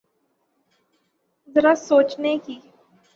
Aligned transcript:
ذرا 1.53 1.73
سوچنے 1.87 2.37
کی۔ 2.45 2.59